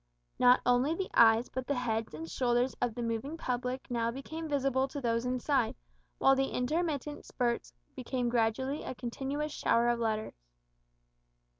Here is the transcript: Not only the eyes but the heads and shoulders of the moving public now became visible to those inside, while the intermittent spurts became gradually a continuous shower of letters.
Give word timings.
Not 0.39 0.61
only 0.65 0.95
the 0.95 1.11
eyes 1.13 1.47
but 1.47 1.67
the 1.67 1.75
heads 1.75 2.15
and 2.15 2.27
shoulders 2.27 2.75
of 2.81 2.95
the 2.95 3.03
moving 3.03 3.37
public 3.37 3.85
now 3.91 4.09
became 4.09 4.49
visible 4.49 4.87
to 4.87 4.99
those 4.99 5.27
inside, 5.27 5.75
while 6.17 6.35
the 6.35 6.47
intermittent 6.47 7.23
spurts 7.23 7.71
became 7.95 8.27
gradually 8.27 8.81
a 8.81 8.95
continuous 8.95 9.51
shower 9.51 9.89
of 9.89 9.99
letters. 9.99 10.33